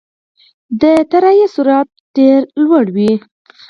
[0.81, 3.11] د طیارې سرعت ډېر لوړ وي.